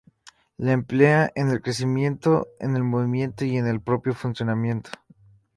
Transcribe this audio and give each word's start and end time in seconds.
La 0.57 0.71
emplea 0.71 1.31
en 1.35 1.49
el 1.51 1.61
crecimiento, 1.61 2.47
en 2.59 2.75
el 2.75 2.83
movimiento 2.83 3.45
y 3.45 3.55
en 3.57 3.67
el 3.67 3.81
propio 3.81 4.15
funcionamiento. 4.15 4.89